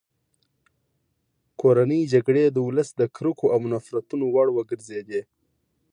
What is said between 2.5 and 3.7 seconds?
ولس د کرکو او